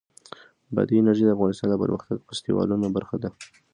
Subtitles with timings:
[0.75, 3.29] بادي انرژي د افغانستان د فرهنګي فستیوالونو برخه ده.